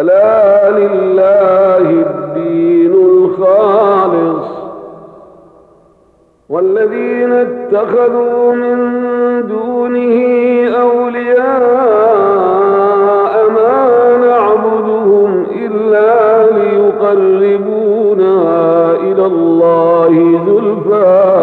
[0.00, 4.46] ألا لله الدين الخالص
[6.48, 8.76] والذين اتخذوا من
[9.48, 10.18] دونه
[10.80, 11.46] أولياء
[13.50, 18.34] ما نعبدهم إلا ليقربونا
[18.92, 20.12] إلى الله
[20.46, 21.36] زلفى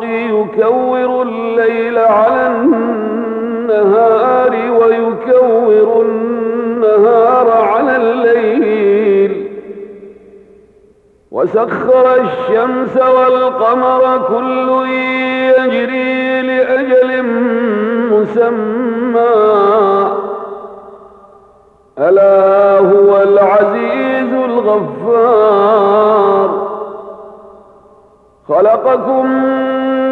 [0.00, 3.90] بالحق يكور الليل على النهار
[4.52, 9.50] ويكور النهار على الليل.
[11.30, 14.68] وسخر الشمس والقمر كل
[15.58, 17.22] يجري لأجل
[18.12, 19.46] مسمى.
[21.98, 25.86] ألا هو العزيز الغفار.
[28.48, 29.26] خلقكم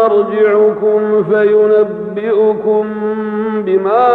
[0.00, 2.84] مرجعكم فينبئكم
[3.54, 4.08] بما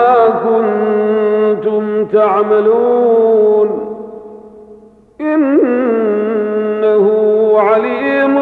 [0.46, 3.70] كنتم تعملون.
[5.22, 7.06] إنه
[7.56, 8.36] عليم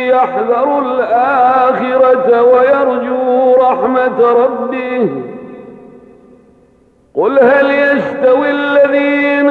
[0.07, 5.09] يحذر الآخرة ويرجو رحمة ربه
[7.15, 9.49] قل هل يستوي الذين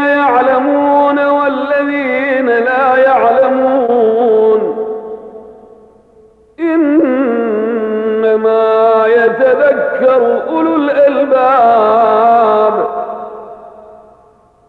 [10.16, 12.06] يتذكر أولو الألباب.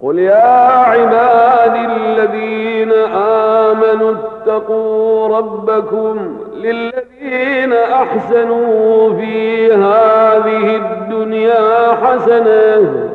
[0.02, 2.92] قل يا عبادي الذين
[3.72, 13.10] آمنوا اتقوا ربكم للذين أحسنوا في هذه الدنيا حسنة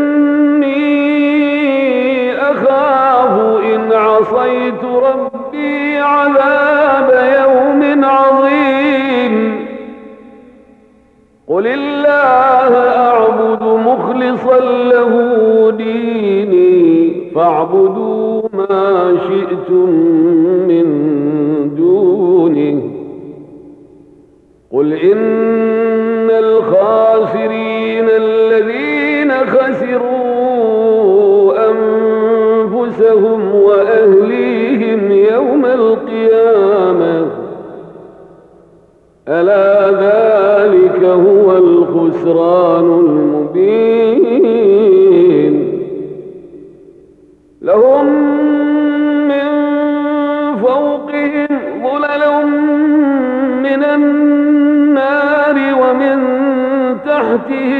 [57.30, 57.79] تحتهم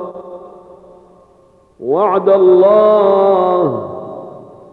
[1.81, 3.87] وعد الله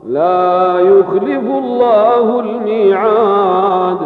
[0.06, 3.98] لا يخلف الله الميعاد.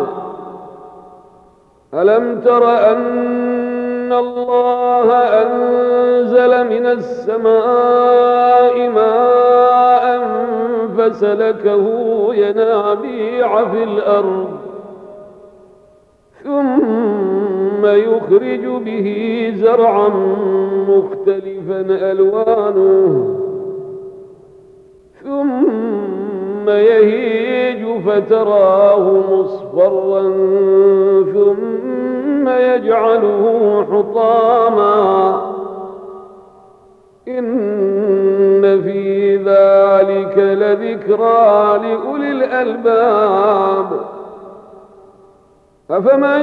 [1.94, 10.22] ألم تر أن الله أنزل من السماء ماء
[10.98, 11.84] فسلكه
[12.34, 14.48] ينابيع في الأرض
[16.44, 17.41] ثم
[17.84, 20.08] يخرج به زرعا
[20.88, 23.38] مختلفا ألوانه.
[25.24, 30.22] ثم يهيج فتراه مصفرا.
[31.32, 35.52] ثم يجعله حطاما.
[37.28, 44.00] إن في ذلك لذكرى لأولي الألباب.
[45.90, 46.42] أفمن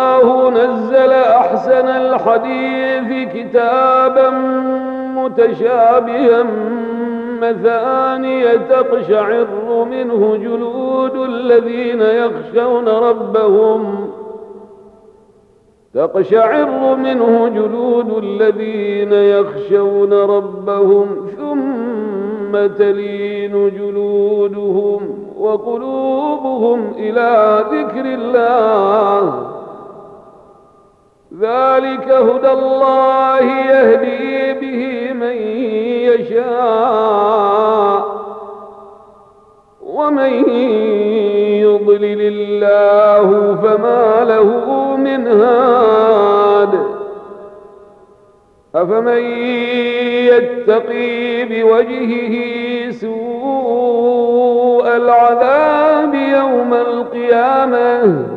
[0.21, 4.29] الله نزل أحسن الحديث كتابا
[5.15, 6.43] متشابها
[7.41, 9.47] مثانية تقشعر
[9.91, 14.09] منه جلود الذين يخشون ربهم
[15.93, 24.99] تقشعر منه جلود الذين يخشون ربهم ثم تلين جلودهم
[25.39, 29.50] وقلوبهم إلى ذكر الله
[31.39, 35.35] ذلك هدى الله يهدي به من
[36.11, 38.01] يشاء
[39.81, 40.49] ومن
[41.61, 44.49] يضلل الله فما له
[44.97, 46.79] من هاد
[48.75, 49.23] أفمن
[50.27, 52.35] يتقي بوجهه
[52.91, 58.30] سوء العذاب يوم القيامة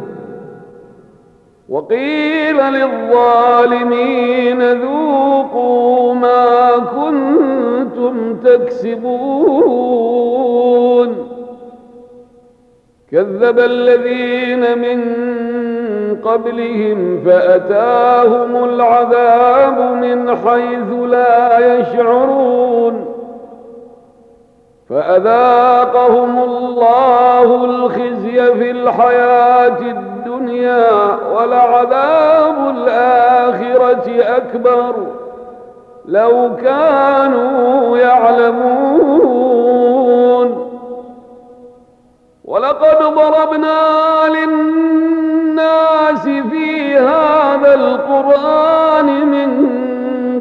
[1.74, 9.04] وقيل للظالمين ذوقوا ما كنتم تكسبون.
[13.12, 15.00] كذب الذين من
[16.24, 23.04] قبلهم فأتاهم العذاب من حيث لا يشعرون.
[24.90, 30.13] فأذاقهم الله الخزي في الحياة الدنيا
[31.32, 34.94] ولعذاب الآخرة أكبر.
[36.06, 39.44] لو كانوا يعلمون.
[42.44, 43.80] ولقد ضربنا
[44.28, 49.74] للناس في هذا القرآن من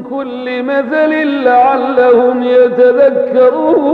[0.09, 3.93] كل مثل لعلهم يتذكرون.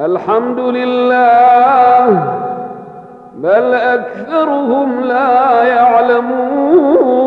[0.00, 2.24] الحمد لله
[3.36, 7.20] بل أكثرهم لا يعلمون.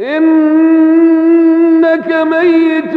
[0.00, 2.96] إنك ميت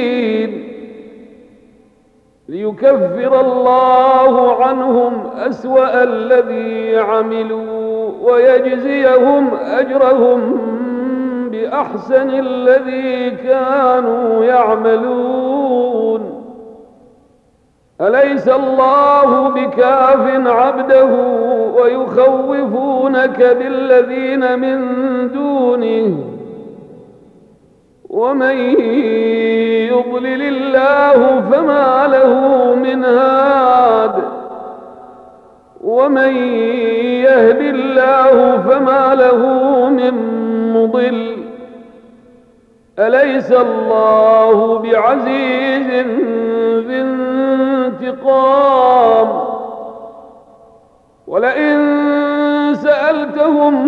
[2.71, 10.57] ليكفر الله عنهم أسوأ الذي عملوا ويجزيهم أجرهم
[11.51, 16.21] بأحسن الذي كانوا يعملون.
[18.01, 21.09] أليس الله بكاف عبده
[21.75, 24.79] ويخوفونك بالذين من
[25.33, 26.40] دونه؟
[28.11, 28.57] ومن
[29.87, 32.33] يضلل الله فما له
[32.75, 34.23] من هاد.
[35.81, 36.35] ومن
[37.23, 39.37] يهد الله فما له
[39.89, 40.13] من
[40.73, 41.37] مضل.
[42.99, 45.87] أليس الله بعزيز
[46.87, 47.01] ذي
[48.01, 49.27] انتقام؟
[51.27, 51.77] ولئن
[52.73, 53.87] سألتهم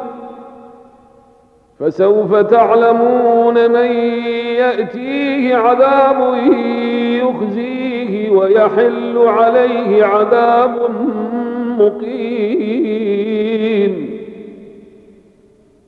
[1.81, 3.91] فسوف تعلمون من
[4.55, 6.35] يأتيه عذاب
[7.23, 10.75] يخزيه ويحل عليه عذاب
[11.79, 12.21] مقيم.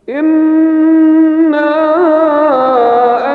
[0.10, 1.74] إنا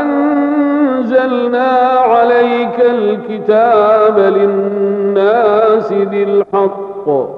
[0.00, 7.38] أنزلنا عليك الكتاب للناس بالحق.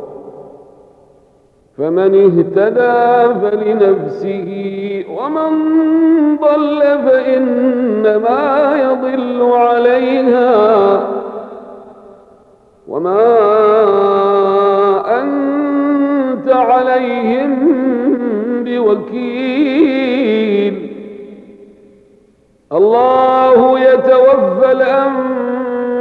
[1.81, 4.49] فمن اهتدى فلنفسه
[5.09, 5.51] ومن
[6.37, 8.43] ضل فإنما
[8.81, 11.01] يضل عليها.
[12.89, 13.27] وما
[15.23, 17.51] أنت عليهم
[18.65, 20.01] بوكيل.
[22.73, 25.70] الله يتوفى الأنفس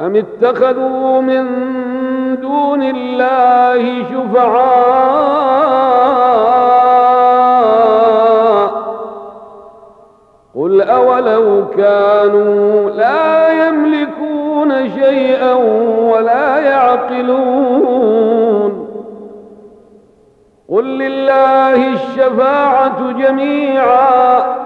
[0.00, 1.46] أم اتخذوا من
[2.40, 5.56] دون الله شفعاء
[10.54, 15.52] قل أولو كانوا لا يملكون شيئا
[16.12, 18.06] ولا يعقلون
[20.70, 24.65] قل لله الشفاعة جميعا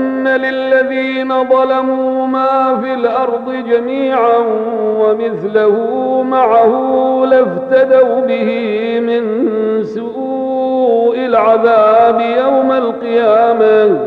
[0.27, 4.37] للذين ظلموا ما في الأرض جميعا
[4.99, 5.77] ومثله
[6.29, 6.71] معه
[7.25, 8.49] لافتدوا به
[8.99, 9.23] من
[9.83, 13.99] سوء العذاب يوم القيامة.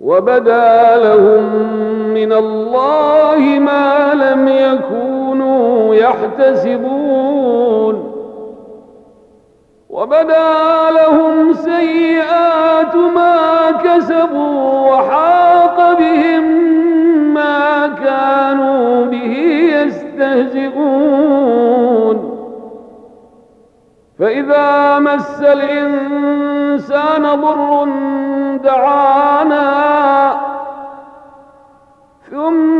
[0.00, 1.44] وبدا لهم
[2.14, 6.99] من الله ما لم يكونوا يحتسبون.
[10.00, 16.44] وبدا لهم سيئات ما كسبوا وحاق بهم
[17.34, 19.34] ما كانوا به
[19.76, 21.00] يستهزئون.
[24.18, 27.88] فإذا مس الإنسان ضر
[28.64, 29.70] دعانا
[32.30, 32.79] ثم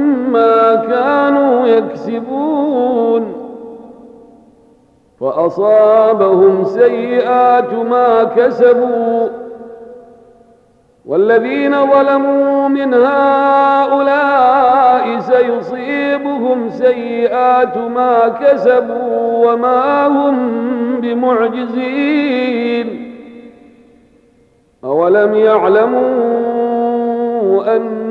[0.31, 3.33] ما كانوا يكسبون.
[5.19, 9.27] فأصابهم سيئات ما كسبوا.
[11.05, 14.21] والذين ظلموا من هؤلاء
[15.19, 20.37] سيصيبهم سيئات ما كسبوا وما هم
[21.01, 22.41] بمعجزين.
[24.83, 26.01] أولم يعلموا
[27.75, 28.10] أن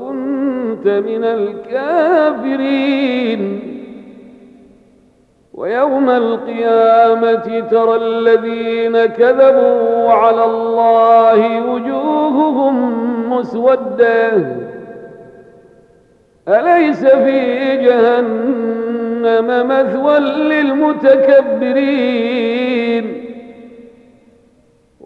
[0.87, 2.81] من الكافرين.
[5.53, 12.75] ويوم القيامة ترى الذين كذبوا على الله وجوههم
[13.33, 14.31] مسودة.
[16.47, 21.81] أليس في جهنم مثوى للمتكبرين؟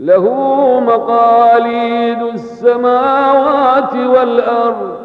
[0.00, 0.24] له
[0.80, 4.96] مقاليد السماوات والأرض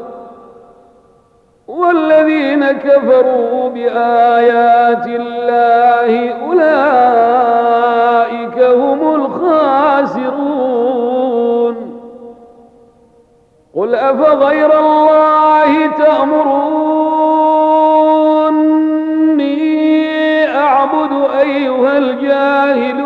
[1.67, 7.79] والذين كفروا بآيات الله أولئك
[8.59, 10.55] هم الخاسرون.
[13.75, 16.45] قل أفغير الله تأمروني
[20.57, 23.05] أعبد أيها الجاهلون؟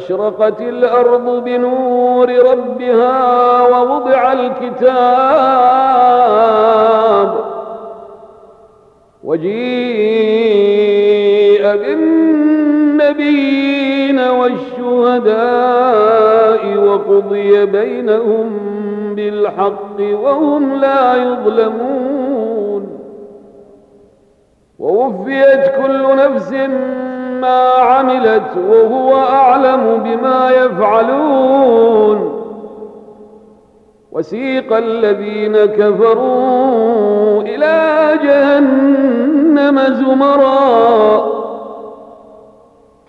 [0.00, 4.90] وأشرقت الأرض بنور ربها ووضع الكتاب
[9.24, 9.60] وجيء
[12.96, 13.30] بالنبيين
[14.20, 15.40] والشهداء
[16.76, 18.50] وقضي بينهم
[19.16, 23.00] بالحق وهم لا يظلمون
[24.78, 26.52] ووفيت كل نفس
[27.40, 32.40] ما عملت وهو أعلم بما يفعلون.
[34.12, 41.30] وسيق الذين كفروا إلى جهنم زمرا.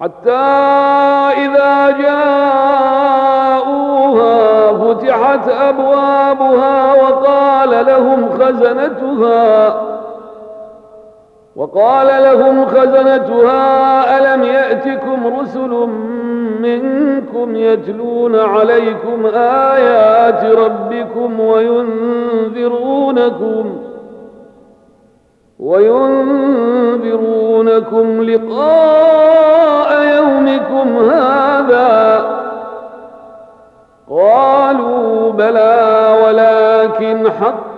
[0.02, 0.46] حتى
[1.38, 2.72] إذا جاءوها
[4.74, 9.91] فتحت أبوابها وقال لهم خزنتها.
[11.56, 15.88] وقال لهم خزنتها ألم يأتكم رسل
[16.62, 22.58] منكم يتلون عليكم آيات ربكم وينذرونكم
[25.60, 27.04] وينذرونكم
[28.24, 32.22] لقاء يومكم هذا.
[34.10, 37.30] قالوا بلى ولكن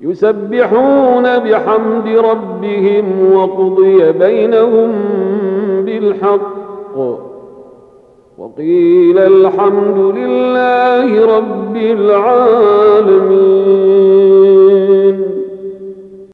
[0.00, 4.92] يسبحون بحمد ربهم وقضي بينهم
[5.84, 6.96] بالحق.
[8.38, 13.38] وقيل الحمد لله رب العالمين.